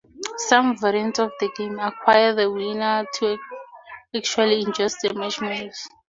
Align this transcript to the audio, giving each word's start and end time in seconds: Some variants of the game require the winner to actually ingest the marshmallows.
Some 0.47 0.77
variants 0.77 1.19
of 1.19 1.31
the 1.39 1.51
game 1.55 1.77
require 1.79 2.33
the 2.33 2.49
winner 2.49 3.05
to 3.19 3.37
actually 4.15 4.63
ingest 4.65 4.95
the 5.03 5.13
marshmallows. 5.13 5.87